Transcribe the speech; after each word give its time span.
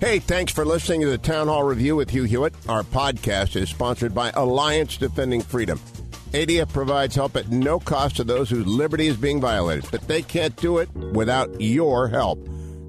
Hey, 0.00 0.20
thanks 0.20 0.52
for 0.52 0.64
listening 0.64 1.00
to 1.00 1.08
the 1.08 1.18
Town 1.18 1.48
Hall 1.48 1.64
Review 1.64 1.96
with 1.96 2.10
Hugh 2.10 2.22
Hewitt. 2.22 2.54
Our 2.68 2.84
podcast 2.84 3.56
is 3.56 3.68
sponsored 3.68 4.14
by 4.14 4.30
Alliance 4.30 4.96
Defending 4.96 5.40
Freedom. 5.40 5.80
ADF 6.30 6.72
provides 6.72 7.16
help 7.16 7.34
at 7.34 7.48
no 7.48 7.80
cost 7.80 8.14
to 8.16 8.24
those 8.24 8.48
whose 8.48 8.66
liberty 8.66 9.08
is 9.08 9.16
being 9.16 9.40
violated, 9.40 9.90
but 9.90 10.06
they 10.06 10.22
can't 10.22 10.54
do 10.54 10.78
it 10.78 10.88
without 10.94 11.60
your 11.60 12.06
help. 12.06 12.38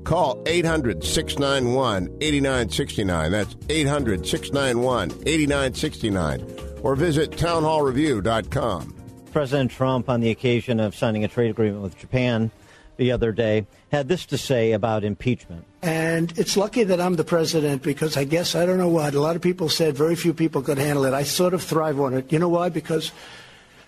Call 0.04 0.40
800 0.46 1.04
691 1.04 2.16
8969. 2.22 3.32
That's 3.32 3.56
800 3.70 4.28
691 4.28 5.10
8969. 5.26 6.46
Or 6.84 6.96
visit 6.96 7.32
townhallreview.com. 7.32 8.96
President 9.32 9.72
Trump, 9.72 10.10
on 10.10 10.22
the 10.22 10.30
occasion 10.30 10.80
of 10.80 10.96
signing 10.96 11.24
a 11.24 11.28
trade 11.28 11.50
agreement 11.50 11.82
with 11.82 11.98
Japan 11.98 12.52
the 13.00 13.12
other 13.14 13.32
day, 13.32 13.66
had 13.92 14.08
this 14.08 14.28
to 14.28 14.38
say 14.38 14.74
about 14.74 15.04
impeachment. 15.04 15.66
And 15.82 16.38
it's 16.38 16.56
lucky 16.56 16.84
that 16.84 17.00
I'm 17.00 17.16
the 17.16 17.24
president 17.24 17.82
because 17.82 18.18
I 18.18 18.26
guess, 18.26 18.54
I 18.54 18.66
don't 18.66 18.78
know 18.78 18.90
what, 18.90 19.16
a 19.16 19.22
lot 19.22 19.36
of 19.36 19.42
people 19.42 19.70
said 19.70 19.96
very 19.96 20.16
few 20.16 20.34
people 20.34 20.62
could 20.62 20.78
handle 20.78 21.06
it. 21.06 21.14
I 21.14 21.24
sort 21.24 21.54
of 21.54 21.64
thrive 21.64 22.00
on 22.00 22.14
it. 22.14 22.32
You 22.32 22.38
know 22.38 22.50
why? 22.50 22.70
Because, 22.70 23.12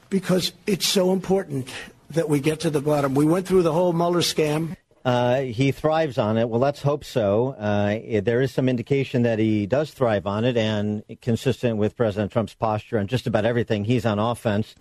because 0.10 0.54
it's 0.66 0.88
so 0.88 1.12
important 1.12 1.70
that 2.12 2.30
we 2.30 2.40
get 2.40 2.62
to 2.62 2.70
the 2.70 2.82
bottom. 2.82 3.14
We 3.14 3.26
went 3.26 3.48
through 3.48 3.64
the 3.64 3.74
whole 3.74 3.94
Mueller 3.94 4.22
scam. 4.22 4.76
Uh, 5.04 5.42
he 5.42 5.72
thrives 5.72 6.18
on 6.18 6.38
it. 6.38 6.48
Well, 6.48 6.62
let's 6.62 6.82
hope 6.82 7.04
so. 7.04 7.50
Uh, 7.60 8.22
there 8.22 8.42
is 8.42 8.54
some 8.54 8.70
indication 8.70 9.24
that 9.24 9.40
he 9.40 9.66
does 9.66 9.92
thrive 9.92 10.26
on 10.28 10.46
it, 10.46 10.56
and 10.56 11.04
consistent 11.22 11.78
with 11.78 11.98
President 11.98 12.32
Trump's 12.32 12.54
posture 12.54 12.98
on 13.00 13.08
just 13.08 13.28
about 13.28 13.44
everything, 13.44 13.84
he's 13.84 14.06
on 14.06 14.20
offense. 14.20 14.76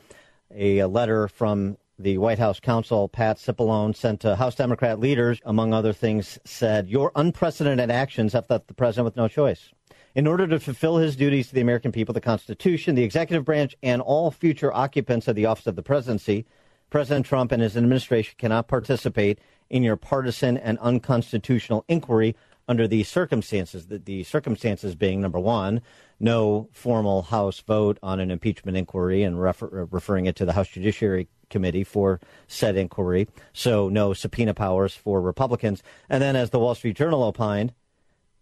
A, 0.54 0.78
a 0.78 0.88
letter 0.88 1.26
from 1.28 1.78
the 2.02 2.18
White 2.18 2.38
House 2.38 2.60
counsel, 2.60 3.08
Pat 3.08 3.36
Cipollone, 3.36 3.94
sent 3.94 4.20
to 4.20 4.36
House 4.36 4.54
Democrat 4.54 4.98
leaders, 4.98 5.40
among 5.44 5.74
other 5.74 5.92
things, 5.92 6.38
said, 6.44 6.88
Your 6.88 7.12
unprecedented 7.14 7.90
actions 7.90 8.32
have 8.32 8.48
left 8.48 8.68
the 8.68 8.74
president 8.74 9.04
with 9.04 9.16
no 9.16 9.28
choice. 9.28 9.70
In 10.14 10.26
order 10.26 10.46
to 10.46 10.58
fulfill 10.58 10.96
his 10.96 11.14
duties 11.14 11.48
to 11.48 11.54
the 11.54 11.60
American 11.60 11.92
people, 11.92 12.14
the 12.14 12.20
Constitution, 12.20 12.94
the 12.94 13.04
executive 13.04 13.44
branch, 13.44 13.76
and 13.82 14.00
all 14.00 14.30
future 14.30 14.74
occupants 14.74 15.28
of 15.28 15.36
the 15.36 15.46
office 15.46 15.66
of 15.66 15.76
the 15.76 15.82
presidency, 15.82 16.46
President 16.88 17.26
Trump 17.26 17.52
and 17.52 17.62
his 17.62 17.76
administration 17.76 18.34
cannot 18.38 18.66
participate 18.66 19.38
in 19.68 19.82
your 19.82 19.96
partisan 19.96 20.56
and 20.56 20.78
unconstitutional 20.78 21.84
inquiry 21.86 22.34
under 22.66 22.88
these 22.88 23.08
circumstances. 23.08 23.86
The, 23.86 23.98
the, 23.98 24.24
circumstances 24.24 24.94
being 24.94 25.20
number 25.20 25.38
one, 25.38 25.82
no 26.18 26.68
formal 26.72 27.22
House 27.22 27.60
vote 27.60 27.98
on 28.02 28.20
an 28.20 28.30
impeachment 28.30 28.76
inquiry 28.76 29.22
and 29.22 29.40
refer, 29.40 29.88
referring 29.90 30.26
it 30.26 30.36
to 30.36 30.44
the 30.44 30.52
House 30.54 30.68
Judiciary 30.68 31.28
Committee 31.50 31.84
for 31.84 32.20
said 32.46 32.76
inquiry. 32.76 33.28
So 33.52 33.88
no 33.88 34.14
subpoena 34.14 34.54
powers 34.54 34.94
for 34.94 35.20
Republicans. 35.20 35.82
And 36.08 36.22
then, 36.22 36.36
as 36.36 36.50
the 36.50 36.58
Wall 36.58 36.74
Street 36.74 36.96
Journal 36.96 37.22
opined, 37.22 37.74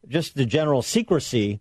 just 0.06 0.34
the 0.34 0.46
general 0.46 0.82
secrecy 0.82 1.60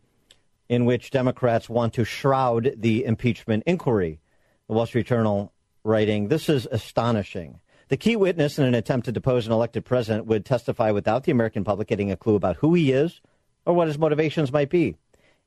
in 0.69 0.85
which 0.85 1.11
Democrats 1.11 1.69
want 1.69 1.93
to 1.93 2.03
shroud 2.03 2.73
the 2.77 3.05
impeachment 3.05 3.63
inquiry. 3.65 4.19
The 4.67 4.73
Wall 4.73 4.85
Street 4.85 5.07
Journal 5.07 5.53
writing, 5.83 6.27
This 6.27 6.49
is 6.49 6.67
astonishing. 6.71 7.59
The 7.89 7.97
key 7.97 8.17
witness 8.17 8.59
in 8.59 8.65
an 8.65 8.75
attempt 8.75 9.05
to 9.05 9.13
depose 9.13 9.47
an 9.47 9.53
elected 9.53 9.85
president 9.85 10.25
would 10.25 10.45
testify 10.45 10.91
without 10.91 11.23
the 11.23 11.31
American 11.31 11.63
public 11.63 11.87
getting 11.87 12.11
a 12.11 12.17
clue 12.17 12.35
about 12.35 12.57
who 12.57 12.73
he 12.73 12.91
is 12.91 13.21
or 13.65 13.73
what 13.73 13.87
his 13.87 13.97
motivations 13.97 14.51
might 14.51 14.69
be. 14.69 14.95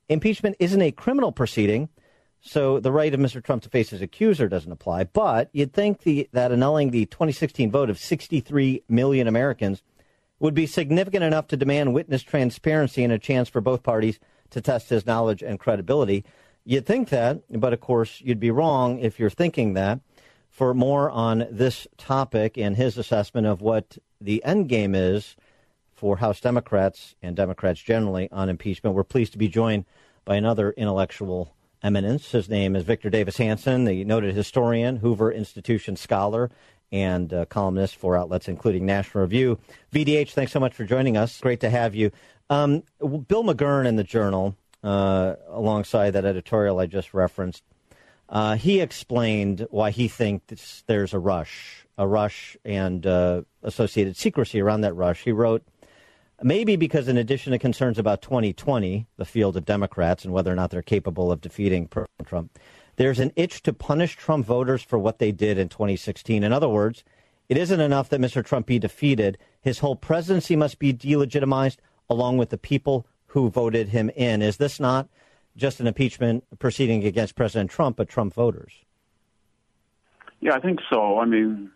Impeachment 0.08 0.56
isn't 0.58 0.80
a 0.80 0.90
criminal 0.90 1.32
proceeding, 1.32 1.90
so 2.40 2.80
the 2.80 2.92
right 2.92 3.12
of 3.12 3.20
Mr. 3.20 3.42
Trump 3.42 3.62
to 3.64 3.68
face 3.68 3.90
his 3.90 4.02
accuser 4.02 4.48
doesn't 4.48 4.72
apply. 4.72 5.04
But 5.04 5.50
you'd 5.52 5.72
think 5.72 6.02
the, 6.02 6.28
that 6.32 6.52
annulling 6.52 6.90
the 6.90 7.06
2016 7.06 7.70
vote 7.70 7.90
of 7.90 7.98
63 7.98 8.82
million 8.88 9.28
Americans 9.28 9.82
would 10.38 10.54
be 10.54 10.66
significant 10.66 11.22
enough 11.22 11.46
to 11.48 11.56
demand 11.56 11.92
witness 11.92 12.22
transparency 12.22 13.04
and 13.04 13.12
a 13.12 13.18
chance 13.18 13.48
for 13.48 13.60
both 13.60 13.82
parties 13.82 14.18
to 14.50 14.60
test 14.60 14.88
his 14.88 15.06
knowledge 15.06 15.42
and 15.42 15.60
credibility. 15.60 16.24
You'd 16.64 16.86
think 16.86 17.10
that, 17.10 17.42
but 17.50 17.72
of 17.72 17.80
course, 17.80 18.20
you'd 18.22 18.40
be 18.40 18.50
wrong 18.50 18.98
if 18.98 19.20
you're 19.20 19.30
thinking 19.30 19.74
that. 19.74 20.00
For 20.48 20.74
more 20.74 21.10
on 21.10 21.46
this 21.50 21.86
topic 21.96 22.58
and 22.58 22.76
his 22.76 22.98
assessment 22.98 23.46
of 23.46 23.60
what 23.60 23.98
the 24.20 24.42
end 24.44 24.68
game 24.68 24.94
is 24.94 25.36
for 25.94 26.16
House 26.16 26.40
Democrats 26.40 27.14
and 27.22 27.36
Democrats 27.36 27.80
generally 27.80 28.28
on 28.32 28.48
impeachment, 28.48 28.96
we're 28.96 29.04
pleased 29.04 29.32
to 29.32 29.38
be 29.38 29.48
joined 29.48 29.84
by 30.24 30.36
another 30.36 30.72
intellectual 30.72 31.54
eminence. 31.82 32.32
His 32.32 32.48
name 32.48 32.76
is 32.76 32.84
Victor 32.84 33.10
Davis 33.10 33.36
Hanson, 33.36 33.84
the 33.84 34.04
noted 34.04 34.34
historian, 34.34 34.96
Hoover 34.96 35.32
Institution 35.32 35.96
scholar, 35.96 36.50
and 36.92 37.32
uh, 37.32 37.44
columnist 37.46 37.96
for 37.96 38.16
outlets 38.16 38.48
including 38.48 38.86
National 38.86 39.22
Review. 39.22 39.58
VDH, 39.92 40.32
thanks 40.32 40.52
so 40.52 40.60
much 40.60 40.74
for 40.74 40.84
joining 40.84 41.16
us. 41.16 41.40
Great 41.40 41.60
to 41.60 41.70
have 41.70 41.94
you. 41.94 42.10
Um, 42.48 42.82
Bill 42.98 43.44
McGurn 43.44 43.86
in 43.86 43.96
the 43.96 44.04
Journal, 44.04 44.56
uh, 44.82 45.36
alongside 45.48 46.10
that 46.10 46.24
editorial 46.24 46.78
I 46.80 46.86
just 46.86 47.14
referenced, 47.14 47.62
uh, 48.28 48.56
he 48.56 48.80
explained 48.80 49.66
why 49.70 49.90
he 49.90 50.08
thinks 50.08 50.84
there's 50.86 51.14
a 51.14 51.18
rush, 51.18 51.86
a 51.98 52.06
rush 52.06 52.56
and 52.64 53.06
uh, 53.06 53.42
associated 53.62 54.16
secrecy 54.16 54.60
around 54.60 54.82
that 54.82 54.94
rush. 54.94 55.22
He 55.22 55.32
wrote, 55.32 55.64
maybe 56.42 56.76
because 56.76 57.08
in 57.08 57.16
addition 57.16 57.52
to 57.52 57.58
concerns 57.58 57.98
about 57.98 58.22
2020, 58.22 59.06
the 59.16 59.24
field 59.24 59.56
of 59.56 59.64
Democrats 59.64 60.24
and 60.24 60.32
whether 60.32 60.52
or 60.52 60.56
not 60.56 60.70
they're 60.70 60.82
capable 60.82 61.30
of 61.30 61.40
defeating 61.40 61.86
President 61.86 62.26
Trump, 62.26 62.58
there's 62.96 63.20
an 63.20 63.32
itch 63.36 63.62
to 63.62 63.72
punish 63.72 64.16
Trump 64.16 64.46
voters 64.46 64.82
for 64.82 64.98
what 64.98 65.18
they 65.18 65.32
did 65.32 65.58
in 65.58 65.68
2016. 65.68 66.42
In 66.42 66.52
other 66.52 66.68
words, 66.68 67.04
it 67.48 67.56
isn't 67.56 67.80
enough 67.80 68.08
that 68.10 68.20
Mr. 68.20 68.44
Trump 68.44 68.66
be 68.66 68.78
defeated. 68.78 69.38
His 69.60 69.78
whole 69.78 69.96
presidency 69.96 70.56
must 70.56 70.78
be 70.78 70.92
delegitimized 70.92 71.78
along 72.08 72.38
with 72.38 72.50
the 72.50 72.58
people 72.58 73.06
who 73.26 73.48
voted 73.48 73.88
him 73.88 74.10
in. 74.10 74.42
Is 74.42 74.56
this 74.56 74.80
not 74.80 75.08
just 75.56 75.80
an 75.80 75.86
impeachment 75.86 76.44
proceeding 76.58 77.04
against 77.04 77.34
President 77.34 77.70
Trump, 77.70 77.96
but 77.96 78.08
Trump 78.08 78.34
voters. 78.34 78.72
Yeah, 80.40 80.54
I 80.54 80.60
think 80.60 80.80
so. 80.88 81.18
I 81.18 81.26
mean, 81.26 81.70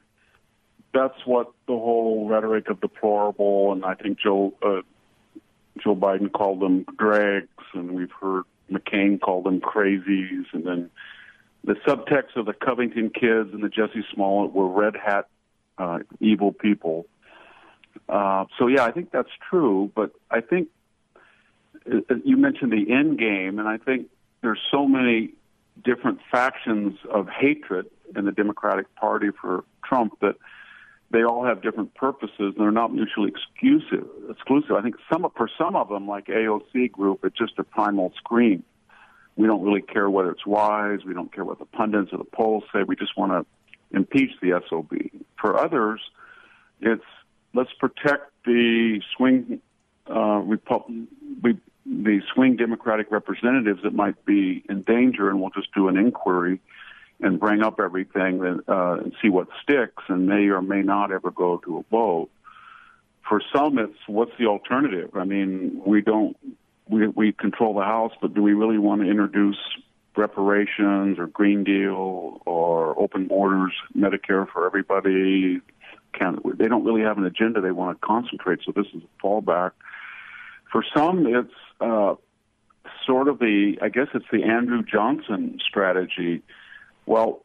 that's 0.94 1.26
what 1.26 1.52
the 1.66 1.74
whole 1.74 2.28
rhetoric 2.28 2.70
of 2.70 2.80
deplorable, 2.80 3.72
and 3.72 3.84
I 3.84 3.94
think 3.94 4.18
Joe 4.18 4.54
uh, 4.62 4.82
Joe 5.82 5.96
Biden 5.96 6.32
called 6.32 6.60
them 6.60 6.86
dregs, 6.96 7.48
and 7.74 7.90
we've 7.90 8.12
heard 8.12 8.44
McCain 8.70 9.20
call 9.20 9.42
them 9.42 9.60
crazies, 9.60 10.44
and 10.52 10.64
then 10.64 10.90
the 11.64 11.74
subtext 11.86 12.36
of 12.36 12.46
the 12.46 12.52
Covington 12.52 13.10
kids 13.10 13.50
and 13.52 13.62
the 13.62 13.68
Jussie 13.68 14.04
Smollett 14.14 14.52
were 14.52 14.68
red 14.68 14.94
hat 14.96 15.26
uh, 15.78 15.98
evil 16.20 16.52
people. 16.52 17.06
Uh, 18.08 18.44
so 18.58 18.68
yeah, 18.68 18.84
I 18.84 18.92
think 18.92 19.10
that's 19.10 19.30
true, 19.50 19.90
but 19.94 20.12
I 20.30 20.40
think 20.40 20.68
you 22.24 22.36
mentioned 22.36 22.72
the 22.72 22.92
end 22.92 23.18
game, 23.18 23.58
and 23.58 23.68
I 23.68 23.78
think 23.78 24.08
there's 24.42 24.60
so 24.70 24.86
many 24.86 25.32
different 25.82 26.20
factions 26.30 26.98
of 27.10 27.28
hatred 27.28 27.86
in 28.14 28.24
the 28.26 28.32
Democratic 28.32 28.94
Party 28.94 29.28
for 29.40 29.64
Trump 29.82 30.18
that 30.20 30.36
they 31.14 31.22
all 31.22 31.44
have 31.44 31.62
different 31.62 31.94
purposes 31.94 32.54
they're 32.58 32.72
not 32.72 32.92
mutually 32.92 33.30
exclusive. 33.30 34.04
Exclusive. 34.28 34.72
I 34.72 34.82
think 34.82 34.96
some 35.10 35.24
for 35.36 35.48
some 35.56 35.76
of 35.76 35.88
them, 35.88 36.08
like 36.08 36.26
AOC 36.26 36.90
group, 36.90 37.20
it's 37.24 37.38
just 37.38 37.52
a 37.58 37.64
primal 37.64 38.12
scream. 38.16 38.64
We 39.36 39.46
don't 39.46 39.62
really 39.62 39.80
care 39.80 40.10
whether 40.10 40.32
it's 40.32 40.44
wise. 40.44 41.00
We 41.06 41.14
don't 41.14 41.32
care 41.32 41.44
what 41.44 41.60
the 41.60 41.66
pundits 41.66 42.12
or 42.12 42.18
the 42.18 42.24
polls 42.24 42.64
say. 42.72 42.82
We 42.82 42.96
just 42.96 43.16
want 43.16 43.30
to 43.32 43.96
impeach 43.96 44.32
the 44.42 44.60
SOB. 44.68 44.92
For 45.40 45.56
others, 45.56 46.00
it's 46.80 47.04
let's 47.54 47.72
protect 47.78 48.32
the 48.44 49.00
swing 49.16 49.60
uh, 50.10 50.40
Republic 50.40 51.08
the 51.86 52.20
swing 52.34 52.56
Democratic 52.56 53.10
representatives 53.10 53.82
that 53.84 53.94
might 53.94 54.24
be 54.24 54.64
in 54.68 54.82
danger, 54.82 55.28
and 55.28 55.40
we'll 55.40 55.50
just 55.50 55.72
do 55.74 55.86
an 55.88 55.96
inquiry 55.96 56.58
and 57.20 57.40
bring 57.40 57.62
up 57.62 57.80
everything 57.80 58.38
that, 58.38 58.64
uh, 58.68 58.94
and 59.02 59.14
see 59.22 59.28
what 59.28 59.48
sticks, 59.62 60.02
and 60.08 60.26
may 60.26 60.48
or 60.48 60.60
may 60.60 60.82
not 60.82 61.12
ever 61.12 61.30
go 61.30 61.58
to 61.58 61.78
a 61.78 61.82
vote. 61.90 62.28
For 63.28 63.40
some, 63.54 63.78
it's 63.78 63.96
what's 64.06 64.32
the 64.38 64.46
alternative? 64.46 65.10
I 65.14 65.24
mean, 65.24 65.80
we 65.86 66.02
don't 66.02 66.36
we 66.88 67.08
we 67.08 67.32
control 67.32 67.74
the 67.74 67.84
House, 67.84 68.12
but 68.20 68.34
do 68.34 68.42
we 68.42 68.52
really 68.52 68.78
want 68.78 69.00
to 69.02 69.08
introduce 69.08 69.58
reparations 70.16 71.18
or 71.18 71.26
Green 71.26 71.64
Deal 71.64 72.42
or 72.44 72.98
open 73.00 73.26
borders, 73.26 73.72
Medicare 73.96 74.46
for 74.48 74.66
everybody? 74.66 75.60
Can, 76.12 76.38
they 76.56 76.68
don't 76.68 76.84
really 76.84 77.02
have 77.02 77.18
an 77.18 77.24
agenda 77.24 77.60
they 77.60 77.72
want 77.72 78.00
to 78.00 78.06
concentrate, 78.06 78.60
so 78.64 78.70
this 78.70 78.86
is 78.94 79.02
a 79.02 79.26
fallback 79.26 79.72
For 80.70 80.84
some, 80.94 81.26
it's 81.26 81.52
uh, 81.80 82.14
sort 83.04 83.26
of 83.26 83.40
the, 83.40 83.78
I 83.82 83.88
guess 83.88 84.08
it's 84.14 84.26
the 84.30 84.44
Andrew 84.44 84.82
Johnson 84.84 85.58
strategy. 85.66 86.42
Well, 87.06 87.44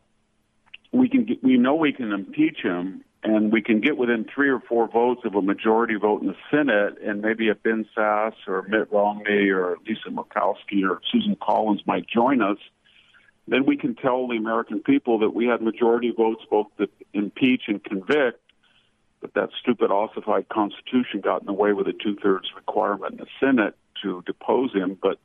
we 0.91 1.09
can 1.09 1.25
get, 1.25 1.43
we 1.43 1.57
know 1.57 1.75
we 1.75 1.93
can 1.93 2.11
impeach 2.11 2.59
him, 2.61 3.03
and 3.23 3.51
we 3.51 3.61
can 3.61 3.81
get 3.81 3.97
within 3.97 4.25
three 4.33 4.49
or 4.49 4.61
four 4.61 4.87
votes 4.87 5.21
of 5.25 5.35
a 5.35 5.41
majority 5.41 5.95
vote 5.95 6.21
in 6.21 6.27
the 6.27 6.35
Senate, 6.49 6.97
and 7.03 7.21
maybe 7.21 7.49
a 7.49 7.55
Ben 7.55 7.85
Sasse 7.95 8.47
or 8.47 8.63
Mitt 8.63 8.91
Romney 8.91 9.49
or 9.49 9.77
Lisa 9.85 10.09
Murkowski 10.09 10.89
or 10.89 11.01
Susan 11.11 11.35
Collins 11.41 11.81
might 11.85 12.07
join 12.07 12.41
us. 12.41 12.57
Then 13.47 13.65
we 13.65 13.77
can 13.77 13.95
tell 13.95 14.27
the 14.27 14.37
American 14.37 14.79
people 14.79 15.19
that 15.19 15.31
we 15.31 15.47
had 15.47 15.61
majority 15.61 16.11
votes 16.15 16.43
both 16.49 16.67
to 16.77 16.87
impeach 17.13 17.63
and 17.67 17.83
convict, 17.83 18.39
but 19.21 19.33
that 19.33 19.49
stupid 19.59 19.91
ossified 19.91 20.47
Constitution 20.49 21.19
got 21.21 21.41
in 21.41 21.47
the 21.47 21.53
way 21.53 21.73
with 21.73 21.87
a 21.87 21.93
two 21.93 22.15
thirds 22.15 22.47
requirement 22.55 23.13
in 23.13 23.17
the 23.17 23.27
Senate 23.39 23.75
to 24.03 24.23
depose 24.25 24.71
him. 24.73 24.97
But 25.01 25.19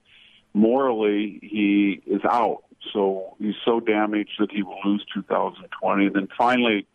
morally, 0.52 1.38
he 1.42 2.02
is 2.06 2.22
out. 2.24 2.63
So 2.92 3.36
he's 3.38 3.54
so 3.64 3.80
damaged 3.80 4.32
that 4.38 4.50
he 4.50 4.62
will 4.62 4.78
lose 4.84 5.04
2020. 5.14 6.06
And 6.06 6.14
then 6.14 6.28
finally, 6.36 6.86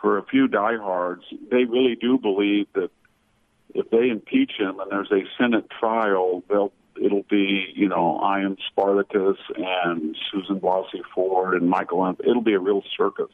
for 0.00 0.18
a 0.18 0.24
few 0.24 0.48
diehards, 0.48 1.24
they 1.50 1.64
really 1.64 1.96
do 1.96 2.18
believe 2.18 2.66
that 2.74 2.90
if 3.74 3.90
they 3.90 4.08
impeach 4.08 4.52
him 4.58 4.80
and 4.80 4.90
there's 4.90 5.12
a 5.12 5.24
Senate 5.38 5.68
trial, 5.78 6.42
they'll 6.48 6.72
it'll 7.00 7.24
be 7.30 7.66
you 7.74 7.88
know 7.88 8.18
I 8.18 8.40
am 8.40 8.56
Spartacus 8.70 9.36
and 9.56 10.16
Susan 10.32 10.60
Blasey 10.60 11.02
Ford 11.14 11.54
and 11.54 11.68
Michael. 11.68 12.16
It'll 12.20 12.42
be 12.42 12.54
a 12.54 12.58
real 12.58 12.82
circus, 12.96 13.30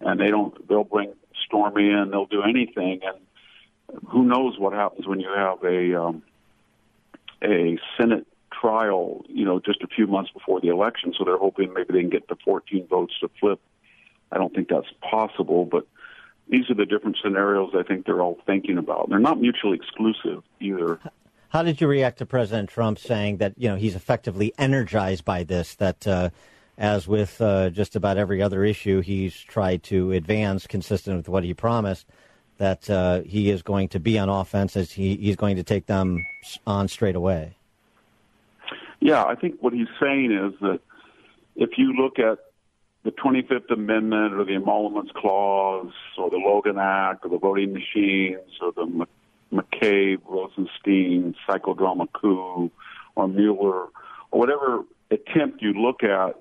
and 0.00 0.20
they 0.20 0.28
don't. 0.28 0.66
They'll 0.68 0.84
bring 0.84 1.12
Stormy 1.46 1.90
in. 1.90 2.10
They'll 2.10 2.26
do 2.26 2.42
anything, 2.42 3.00
and 3.04 4.00
who 4.08 4.24
knows 4.24 4.58
what 4.58 4.72
happens 4.72 5.06
when 5.06 5.20
you 5.20 5.30
have 5.34 5.62
a 5.62 6.02
um, 6.02 6.22
a 7.42 7.78
Senate 7.98 8.26
trial. 8.64 9.24
You 9.28 9.44
know, 9.44 9.60
just 9.60 9.82
a 9.82 9.86
few 9.86 10.06
months 10.06 10.30
before 10.30 10.60
the 10.60 10.68
election, 10.68 11.12
so 11.16 11.24
they're 11.24 11.38
hoping 11.38 11.72
maybe 11.74 11.92
they 11.92 12.00
can 12.00 12.10
get 12.10 12.28
the 12.28 12.36
14 12.44 12.86
votes 12.88 13.14
to 13.20 13.30
flip 13.40 13.60
I 14.34 14.38
don't 14.38 14.52
think 14.54 14.68
that's 14.68 14.92
possible, 15.00 15.64
but 15.64 15.86
these 16.48 16.68
are 16.68 16.74
the 16.74 16.84
different 16.84 17.16
scenarios 17.22 17.70
I 17.74 17.84
think 17.84 18.04
they're 18.04 18.20
all 18.20 18.38
thinking 18.44 18.78
about. 18.78 19.08
They're 19.08 19.18
not 19.18 19.40
mutually 19.40 19.76
exclusive 19.76 20.42
either. 20.60 20.98
How 21.50 21.62
did 21.62 21.80
you 21.80 21.86
react 21.86 22.18
to 22.18 22.26
President 22.26 22.68
Trump 22.68 22.98
saying 22.98 23.36
that 23.36 23.54
you 23.56 23.68
know 23.68 23.76
he's 23.76 23.94
effectively 23.94 24.52
energized 24.58 25.24
by 25.24 25.44
this? 25.44 25.76
That 25.76 26.06
uh, 26.06 26.30
as 26.76 27.06
with 27.06 27.40
uh, 27.40 27.70
just 27.70 27.94
about 27.94 28.18
every 28.18 28.42
other 28.42 28.64
issue, 28.64 29.00
he's 29.00 29.38
tried 29.38 29.84
to 29.84 30.10
advance 30.10 30.66
consistent 30.66 31.16
with 31.16 31.28
what 31.28 31.44
he 31.44 31.54
promised. 31.54 32.06
That 32.58 32.90
uh, 32.90 33.20
he 33.22 33.50
is 33.50 33.62
going 33.62 33.88
to 33.90 34.00
be 34.00 34.18
on 34.18 34.28
offense 34.28 34.76
as 34.76 34.92
he, 34.92 35.16
he's 35.16 35.36
going 35.36 35.56
to 35.56 35.62
take 35.62 35.86
them 35.86 36.24
on 36.66 36.88
straight 36.88 37.16
away. 37.16 37.56
Yeah, 39.04 39.22
I 39.22 39.34
think 39.34 39.56
what 39.60 39.74
he's 39.74 39.92
saying 40.00 40.32
is 40.32 40.58
that 40.62 40.80
if 41.56 41.76
you 41.76 41.92
look 41.92 42.18
at 42.18 42.38
the 43.02 43.10
25th 43.10 43.70
Amendment 43.70 44.32
or 44.32 44.46
the 44.46 44.54
Emoluments 44.54 45.12
Clause 45.14 45.92
or 46.16 46.30
the 46.30 46.38
Logan 46.38 46.78
Act 46.78 47.22
or 47.22 47.28
the 47.28 47.36
voting 47.36 47.74
machines 47.74 48.50
or 48.62 48.72
the 48.72 49.06
McCabe, 49.52 50.22
Rosenstein, 50.26 51.34
psychodrama 51.46 52.10
coup 52.14 52.70
or 53.14 53.28
Mueller 53.28 53.88
or 54.30 54.38
whatever 54.40 54.84
attempt 55.10 55.60
you 55.60 55.74
look 55.74 56.02
at, 56.02 56.36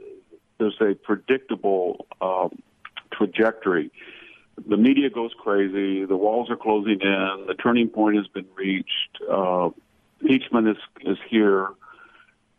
there's 0.57 0.80
a 0.80 0.95
predictable 0.95 2.07
um, 2.21 2.63
trajectory. 3.12 3.92
The 4.69 4.77
media 4.77 5.09
goes 5.09 5.31
crazy. 5.38 6.06
The 6.06 6.16
walls 6.16 6.50
are 6.50 6.56
closing 6.56 7.01
in. 7.01 7.44
The 7.45 7.56
turning 7.62 7.89
point 7.89 8.16
has 8.16 8.27
been 8.27 8.48
reached. 8.56 9.19
Uh, 9.30 9.71
impeachment 10.21 10.69
is, 10.69 10.77
is 11.01 11.18
here. 11.30 11.68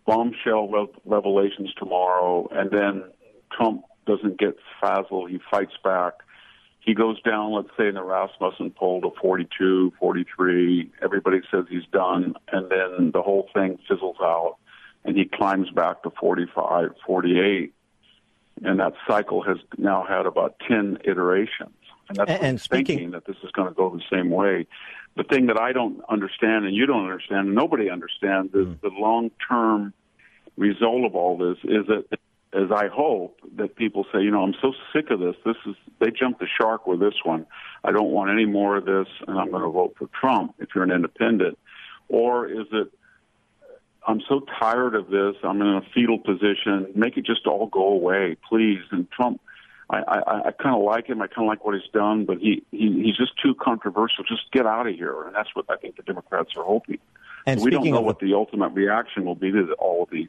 Bombshell 0.07 0.69
revelations 1.05 1.73
tomorrow, 1.79 2.49
and 2.53 2.71
then 2.71 3.05
Trump 3.51 3.85
doesn't 4.07 4.39
get 4.39 4.57
frazzled. 4.79 5.31
He 5.31 5.41
fights 5.51 5.75
back. 5.83 6.15
He 6.81 6.93
goes 6.93 7.21
down, 7.23 7.53
let's 7.55 7.71
say, 7.79 7.89
in 7.89 7.95
the 7.95 8.03
Rasmussen 8.03 8.71
poll 8.71 9.01
to 9.01 9.11
42, 9.21 9.95
43. 9.99 10.91
Everybody 11.03 11.41
says 11.51 11.65
he's 11.71 11.87
done. 11.91 12.35
And 12.53 12.71
then 12.71 13.11
the 13.13 13.23
whole 13.23 13.49
thing 13.55 13.79
fizzles 13.89 14.17
out 14.21 14.57
and 15.05 15.17
he 15.17 15.25
climbs 15.25 15.71
back 15.71 16.03
to 16.03 16.11
45, 16.11 16.91
48. 17.07 17.73
And 18.63 18.81
that 18.81 18.93
cycle 19.09 19.43
has 19.43 19.57
now 19.79 20.05
had 20.07 20.27
about 20.27 20.57
10 20.69 20.99
iterations. 21.05 21.75
And 22.09 22.19
that's 22.19 22.31
and, 22.31 22.61
speaking 22.61 22.99
thinking 22.99 23.11
that 23.13 23.25
this 23.27 23.37
is 23.43 23.51
going 23.53 23.69
to 23.69 23.75
go 23.75 23.91
the 23.91 24.03
same 24.15 24.31
way. 24.31 24.67
The 25.17 25.25
thing 25.25 25.47
that 25.47 25.61
I 25.61 25.73
don't 25.73 26.03
understand 26.09 26.65
and 26.65 26.75
you 26.75 26.87
don't 26.87 27.05
understand 27.05 27.47
and 27.47 27.55
nobody 27.55 27.89
understands 27.89 28.53
is 28.55 28.67
mm. 28.67 28.81
the 28.81 28.89
long 28.89 29.31
term 29.49 29.93
result 30.57 31.05
of 31.05 31.15
all 31.15 31.37
this 31.37 31.59
is 31.65 31.87
that 31.87 32.19
as 32.53 32.71
I 32.71 32.87
hope 32.87 33.41
that 33.57 33.75
people 33.75 34.07
say, 34.13 34.23
you 34.23 34.31
know, 34.31 34.43
I'm 34.43 34.55
so 34.63 34.73
sick 34.93 35.11
of 35.11 35.19
this. 35.19 35.35
This 35.45 35.57
is 35.67 35.75
they 35.99 36.11
jumped 36.11 36.41
the 36.41 36.47
shark 36.61 36.87
with 36.87 37.01
this 37.01 37.15
one. 37.25 37.47
I 37.83 37.91
don't 37.91 38.11
want 38.11 38.31
any 38.31 38.47
more 38.47 38.77
of 38.77 38.85
this, 38.85 39.09
and 39.27 39.39
I'm 39.39 39.51
going 39.51 39.63
to 39.63 39.71
vote 39.71 39.97
for 39.99 40.09
Trump 40.21 40.55
if 40.59 40.69
you're 40.75 40.85
an 40.85 40.93
independent. 40.93 41.59
Or 42.09 42.47
is 42.47 42.67
it 42.71 42.93
I'm 44.07 44.21
so 44.29 44.41
tired 44.61 44.95
of 44.95 45.09
this. 45.09 45.35
I'm 45.43 45.61
in 45.63 45.69
a 45.69 45.83
fetal 45.95 46.19
position. 46.19 46.89
Make 46.95 47.17
it 47.17 47.25
just 47.25 47.47
all 47.47 47.67
go 47.67 47.89
away, 47.89 48.37
please. 48.49 48.81
And 48.91 49.11
Trump, 49.11 49.41
I, 49.91 49.99
I, 49.99 50.49
I 50.49 50.51
kind 50.53 50.75
of 50.75 50.83
like 50.83 51.07
him. 51.07 51.21
I 51.21 51.27
kind 51.27 51.47
of 51.47 51.49
like 51.49 51.65
what 51.65 51.75
he's 51.75 51.91
done, 51.93 52.25
but 52.25 52.39
he, 52.39 52.63
he 52.71 53.03
he's 53.05 53.17
just 53.17 53.33
too 53.43 53.55
controversial. 53.55 54.25
Just 54.25 54.51
get 54.53 54.67
out 54.67 54.87
of 54.87 54.95
here. 54.95 55.25
And 55.25 55.35
that's 55.35 55.55
what 55.55 55.67
I 55.69 55.77
think 55.77 55.97
the 55.97 56.03
Democrats 56.03 56.51
are 56.57 56.65
hoping. 56.65 56.99
And 57.47 57.61
we 57.61 57.71
don't 57.71 57.85
know 57.85 57.97
the, 57.97 58.01
what 58.01 58.19
the 58.19 58.35
ultimate 58.35 58.71
reaction 58.71 59.25
will 59.25 59.35
be 59.35 59.53
to 59.53 59.73
all 59.75 60.05
of 60.05 60.11
these. 60.11 60.29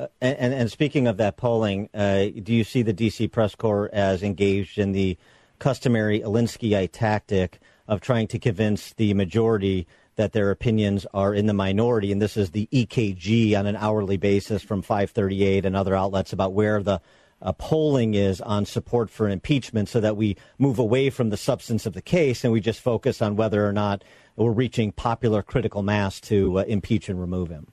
Uh, 0.00 0.08
and, 0.20 0.52
and, 0.52 0.70
speaking 0.70 1.06
of 1.06 1.18
that 1.18 1.36
polling, 1.36 1.88
uh, 1.94 2.24
do 2.42 2.52
you 2.52 2.64
see 2.64 2.82
the 2.82 2.92
D.C. 2.92 3.28
press 3.28 3.54
corps 3.54 3.88
as 3.92 4.22
engaged 4.22 4.78
in 4.78 4.92
the 4.92 5.16
customary 5.60 6.20
Alinskyite 6.20 6.90
tactic 6.92 7.60
of 7.86 8.00
trying 8.00 8.26
to 8.28 8.38
convince 8.38 8.94
the 8.94 9.14
majority 9.14 9.86
that 10.16 10.32
their 10.32 10.50
opinions 10.50 11.06
are 11.14 11.32
in 11.32 11.46
the 11.46 11.52
minority? 11.52 12.10
And 12.10 12.20
this 12.20 12.36
is 12.36 12.50
the 12.50 12.68
EKG 12.72 13.56
on 13.56 13.66
an 13.66 13.76
hourly 13.76 14.16
basis 14.16 14.62
from 14.62 14.82
538 14.82 15.64
and 15.64 15.76
other 15.76 15.94
outlets 15.94 16.32
about 16.32 16.52
where 16.52 16.82
the 16.82 17.00
uh, 17.42 17.52
polling 17.52 18.14
is 18.14 18.40
on 18.40 18.64
support 18.64 19.10
for 19.10 19.28
impeachment 19.28 19.88
so 19.88 20.00
that 20.00 20.16
we 20.16 20.36
move 20.58 20.78
away 20.78 21.10
from 21.10 21.30
the 21.30 21.36
substance 21.36 21.86
of 21.86 21.92
the 21.92 22.02
case 22.02 22.44
and 22.44 22.52
we 22.52 22.60
just 22.60 22.80
focus 22.80 23.20
on 23.20 23.36
whether 23.36 23.66
or 23.66 23.72
not 23.72 24.04
we're 24.36 24.52
reaching 24.52 24.92
popular 24.92 25.42
critical 25.42 25.82
mass 25.82 26.20
to 26.20 26.60
uh, 26.60 26.62
impeach 26.62 27.08
and 27.08 27.20
remove 27.20 27.50
him. 27.50 27.66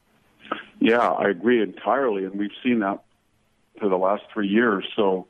Yeah, 0.79 1.07
I 1.09 1.29
agree 1.29 1.61
entirely, 1.61 2.25
and 2.25 2.35
we've 2.35 2.51
seen 2.63 2.79
that 2.79 3.03
for 3.79 3.89
the 3.89 3.97
last 3.97 4.23
three 4.33 4.47
years. 4.47 4.85
So 4.95 5.27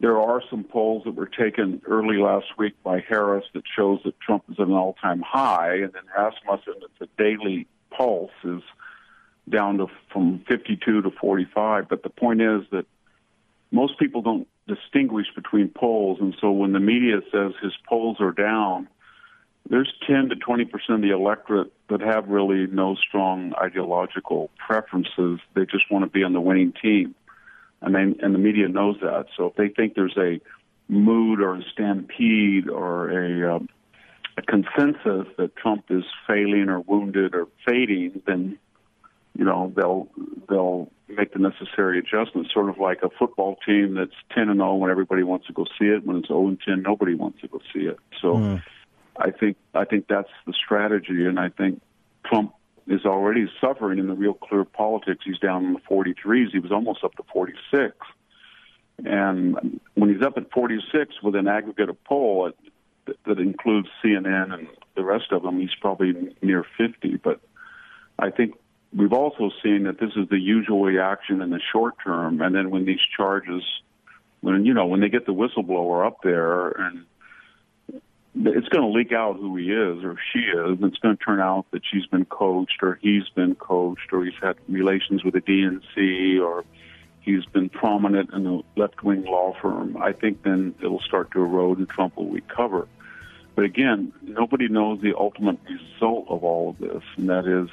there 0.00 0.18
are 0.20 0.42
some 0.48 0.64
polls 0.64 1.02
that 1.04 1.14
were 1.14 1.26
taken 1.26 1.82
early 1.86 2.18
last 2.18 2.46
week 2.56 2.74
by 2.82 3.04
Harris 3.08 3.44
that 3.54 3.64
shows 3.76 4.00
that 4.04 4.18
Trump 4.20 4.44
is 4.48 4.56
at 4.58 4.66
an 4.66 4.72
all-time 4.72 5.22
high, 5.22 5.74
and 5.74 5.92
then 5.92 6.02
Rasmussen, 6.16 6.74
it's 6.82 7.00
a 7.00 7.22
daily 7.22 7.66
pulse, 7.90 8.30
is 8.44 8.62
down 9.48 9.78
to 9.78 9.86
from 10.12 10.44
52 10.48 11.02
to 11.02 11.10
45. 11.10 11.88
But 11.88 12.02
the 12.02 12.10
point 12.10 12.40
is 12.40 12.62
that 12.70 12.86
most 13.70 13.98
people 13.98 14.22
don't 14.22 14.48
distinguish 14.66 15.26
between 15.34 15.68
polls, 15.68 16.18
and 16.20 16.34
so 16.40 16.50
when 16.50 16.72
the 16.72 16.80
media 16.80 17.20
says 17.32 17.52
his 17.62 17.72
polls 17.88 18.18
are 18.20 18.32
down, 18.32 18.88
there's 19.68 19.92
10 20.06 20.30
to 20.30 20.36
20 20.36 20.64
percent 20.64 20.96
of 20.96 21.02
the 21.02 21.10
electorate 21.10 21.72
that 21.88 22.00
have 22.00 22.28
really 22.28 22.66
no 22.66 22.94
strong 22.94 23.52
ideological 23.54 24.50
preferences. 24.56 25.40
They 25.54 25.66
just 25.66 25.90
want 25.90 26.04
to 26.04 26.10
be 26.10 26.24
on 26.24 26.32
the 26.32 26.40
winning 26.40 26.72
team, 26.80 27.14
and 27.82 27.94
they, 27.94 28.24
and 28.24 28.34
the 28.34 28.38
media 28.38 28.68
knows 28.68 28.96
that. 29.02 29.26
So 29.36 29.46
if 29.46 29.56
they 29.56 29.68
think 29.68 29.94
there's 29.94 30.16
a 30.16 30.40
mood 30.88 31.40
or 31.40 31.56
a 31.56 31.62
stampede 31.72 32.68
or 32.68 33.10
a, 33.10 33.56
uh, 33.56 33.58
a 34.38 34.42
consensus 34.42 35.26
that 35.36 35.54
Trump 35.56 35.84
is 35.90 36.04
failing 36.26 36.68
or 36.68 36.80
wounded 36.80 37.34
or 37.34 37.48
fading, 37.66 38.22
then 38.26 38.58
you 39.36 39.44
know 39.44 39.72
they'll 39.76 40.08
they'll 40.48 40.90
make 41.08 41.32
the 41.32 41.38
necessary 41.38 41.98
adjustments. 41.98 42.52
Sort 42.52 42.68
of 42.68 42.78
like 42.78 43.02
a 43.02 43.10
football 43.18 43.56
team 43.66 43.94
that's 43.94 44.12
10 44.34 44.48
and 44.48 44.58
0 44.58 44.76
when 44.76 44.90
everybody 44.90 45.22
wants 45.22 45.46
to 45.46 45.52
go 45.52 45.64
see 45.78 45.86
it. 45.86 46.04
When 46.04 46.16
it's 46.16 46.28
0 46.28 46.48
and 46.48 46.60
10, 46.60 46.82
nobody 46.82 47.14
wants 47.14 47.40
to 47.40 47.48
go 47.48 47.60
see 47.72 47.80
it. 47.80 47.98
So. 48.20 48.34
Mm 48.34 48.62
I 49.18 49.30
think 49.30 49.56
I 49.74 49.84
think 49.84 50.06
that's 50.08 50.30
the 50.46 50.52
strategy, 50.52 51.26
and 51.26 51.38
I 51.40 51.48
think 51.48 51.82
Trump 52.24 52.52
is 52.86 53.04
already 53.04 53.50
suffering 53.60 53.98
in 53.98 54.06
the 54.06 54.14
real 54.14 54.34
clear 54.34 54.64
politics. 54.64 55.22
He's 55.24 55.38
down 55.38 55.64
in 55.64 55.72
the 55.74 55.80
43s. 55.80 56.52
He 56.52 56.58
was 56.58 56.72
almost 56.72 57.04
up 57.04 57.14
to 57.16 57.22
46. 57.32 57.94
And 59.04 59.80
when 59.94 60.12
he's 60.12 60.22
up 60.22 60.38
at 60.38 60.50
46 60.50 61.22
with 61.22 61.34
an 61.34 61.48
aggregate 61.48 61.90
of 61.90 62.02
poll 62.04 62.50
that, 63.06 63.16
that 63.26 63.38
includes 63.38 63.88
CNN 64.02 64.54
and 64.54 64.68
the 64.96 65.04
rest 65.04 65.32
of 65.32 65.42
them, 65.42 65.60
he's 65.60 65.74
probably 65.80 66.34
near 66.40 66.64
50. 66.78 67.16
But 67.16 67.40
I 68.18 68.30
think 68.30 68.54
we've 68.94 69.12
also 69.12 69.50
seen 69.62 69.84
that 69.84 69.98
this 69.98 70.10
is 70.16 70.28
the 70.28 70.38
usual 70.38 70.82
reaction 70.82 71.42
in 71.42 71.50
the 71.50 71.60
short 71.72 71.94
term. 72.04 72.40
And 72.40 72.54
then 72.54 72.70
when 72.70 72.84
these 72.84 73.00
charges, 73.16 73.62
when 74.40 74.64
you 74.64 74.74
know, 74.74 74.86
when 74.86 75.00
they 75.00 75.08
get 75.08 75.26
the 75.26 75.34
whistleblower 75.34 76.06
up 76.06 76.22
there 76.22 76.68
and 76.68 77.04
it's 78.34 78.68
going 78.68 78.82
to 78.82 78.96
leak 78.96 79.12
out 79.12 79.36
who 79.36 79.56
he 79.56 79.72
is 79.72 80.04
or 80.04 80.16
she 80.32 80.40
is, 80.40 80.80
and 80.80 80.84
it's 80.84 80.98
going 80.98 81.16
to 81.16 81.24
turn 81.24 81.40
out 81.40 81.66
that 81.72 81.82
she's 81.90 82.06
been 82.06 82.24
coached 82.24 82.82
or 82.82 82.98
he's 83.02 83.28
been 83.30 83.54
coached 83.54 84.12
or 84.12 84.24
he's 84.24 84.34
had 84.40 84.56
relations 84.68 85.24
with 85.24 85.34
the 85.34 85.40
DNC 85.40 86.40
or 86.40 86.64
he's 87.20 87.44
been 87.46 87.68
prominent 87.68 88.32
in 88.32 88.46
a 88.46 88.60
left 88.80 89.02
wing 89.02 89.24
law 89.24 89.54
firm, 89.60 89.96
I 89.96 90.12
think 90.12 90.42
then 90.42 90.74
it'll 90.80 91.00
start 91.00 91.32
to 91.32 91.40
erode 91.42 91.78
and 91.78 91.88
Trump 91.88 92.16
will 92.16 92.30
recover. 92.30 92.88
But 93.54 93.64
again, 93.64 94.12
nobody 94.22 94.68
knows 94.68 95.00
the 95.00 95.16
ultimate 95.16 95.58
result 95.68 96.26
of 96.28 96.44
all 96.44 96.70
of 96.70 96.78
this, 96.78 97.02
and 97.16 97.28
that 97.28 97.46
is 97.46 97.68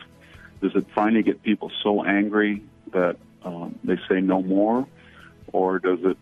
does 0.66 0.76
it 0.76 0.88
finally 0.96 1.22
get 1.22 1.44
people 1.44 1.72
so 1.84 2.04
angry 2.04 2.64
that 2.92 3.18
um, 3.44 3.78
they 3.84 3.98
say 4.10 4.20
no 4.20 4.42
more, 4.42 4.88
or 5.54 5.78
does 5.78 6.00
it 6.04 6.18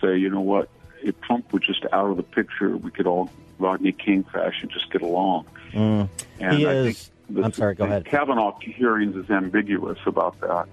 say, 0.00 0.16
you 0.16 0.28
know 0.28 0.40
what, 0.40 0.68
if 1.02 1.20
Trump 1.20 1.52
was 1.52 1.62
just 1.62 1.84
out 1.92 2.10
of 2.10 2.16
the 2.16 2.24
picture, 2.24 2.76
we 2.76 2.90
could 2.90 3.06
all 3.06 3.30
Rodney 3.60 3.92
King 3.92 4.24
fashion 4.24 4.68
just 4.72 4.90
get 4.90 5.02
along? 5.02 5.46
Mm. 5.72 6.08
And 6.40 6.56
he 6.56 6.66
I 6.66 6.72
is. 6.72 6.96
think 6.96 7.36
the, 7.36 7.44
I'm 7.44 7.52
sorry. 7.52 7.76
Go 7.76 7.84
ahead. 7.84 8.06
Kavanaugh 8.06 8.58
hearings 8.58 9.14
is 9.14 9.30
ambiguous 9.30 9.98
about 10.04 10.40
that. 10.40 10.66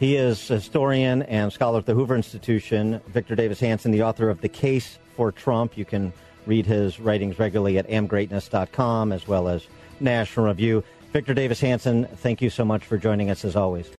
He 0.00 0.16
is 0.16 0.50
a 0.50 0.54
historian 0.54 1.22
and 1.22 1.52
scholar 1.52 1.78
at 1.78 1.86
the 1.86 1.94
Hoover 1.94 2.16
Institution. 2.16 3.00
Victor 3.08 3.36
Davis 3.36 3.60
Hanson, 3.60 3.92
the 3.92 4.02
author 4.02 4.28
of 4.28 4.40
The 4.40 4.48
Case 4.48 4.98
for 5.14 5.30
Trump. 5.30 5.78
You 5.78 5.84
can 5.84 6.12
read 6.46 6.66
his 6.66 6.98
writings 6.98 7.38
regularly 7.38 7.78
at 7.78 7.88
amgreatness.com 7.88 9.12
as 9.12 9.28
well 9.28 9.48
as 9.48 9.66
National 10.00 10.46
Review. 10.46 10.82
Victor 11.12 11.34
Davis 11.34 11.60
Hanson, 11.60 12.04
thank 12.06 12.42
you 12.42 12.50
so 12.50 12.64
much 12.64 12.84
for 12.84 12.98
joining 12.98 13.30
us 13.30 13.44
as 13.44 13.56
always. 13.56 13.90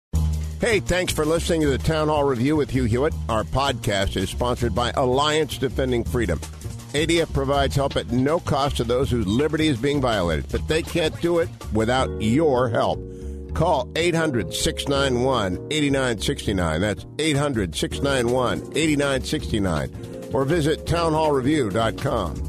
Hey, 0.61 0.81
thanks 0.81 1.13
for 1.13 1.25
listening 1.25 1.61
to 1.61 1.69
the 1.69 1.77
Town 1.77 2.09
Hall 2.09 2.25
Review 2.25 2.55
with 2.57 2.69
Hugh 2.69 2.83
Hewitt. 2.83 3.13
Our 3.29 3.45
podcast 3.45 4.17
is 4.17 4.29
sponsored 4.29 4.75
by 4.75 4.91
Alliance 4.91 5.57
Defending 5.57 6.03
Freedom. 6.03 6.37
ADF 6.93 7.31
provides 7.33 7.75
help 7.75 7.95
at 7.95 8.11
no 8.11 8.39
cost 8.39 8.77
to 8.77 8.83
those 8.83 9.09
whose 9.09 9.25
liberty 9.25 9.67
is 9.67 9.77
being 9.77 10.01
violated, 10.01 10.47
but 10.51 10.67
they 10.67 10.81
can't 10.81 11.19
do 11.21 11.39
it 11.39 11.47
without 11.71 12.09
your 12.21 12.67
help. 12.67 12.99
Call 13.53 13.89
800 13.95 14.53
691 14.53 15.55
8969. 15.71 16.81
That's 16.81 17.05
800 17.19 17.75
691 17.75 18.57
8969. 18.75 20.29
Or 20.33 20.45
visit 20.45 20.85
townhallreview.com. 20.85 22.48